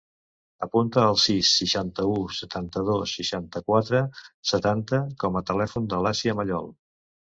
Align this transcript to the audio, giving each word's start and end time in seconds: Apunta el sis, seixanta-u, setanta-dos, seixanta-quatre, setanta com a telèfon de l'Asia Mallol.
Apunta 0.67 1.01
el 1.09 1.17
sis, 1.23 1.51
seixanta-u, 1.59 2.15
setanta-dos, 2.37 3.13
seixanta-quatre, 3.19 4.01
setanta 4.53 5.03
com 5.25 5.39
a 5.39 5.45
telèfon 5.51 5.91
de 5.93 6.01
l'Asia 6.07 6.39
Mallol. 6.41 6.75